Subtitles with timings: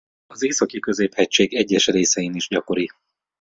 [0.27, 2.89] Az Északi-középhegység egyes részein is gyakori.